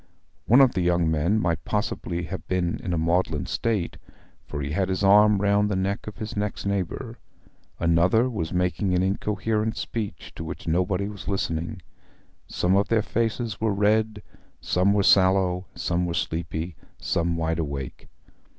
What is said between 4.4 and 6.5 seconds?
for he had his arm round the neck of his